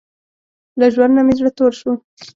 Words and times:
له 0.79 0.85
ژوند 0.93 1.13
نۀ 1.15 1.21
مې 1.25 1.33
زړه 1.39 1.51
تور 1.57 1.71
شو 1.79 1.91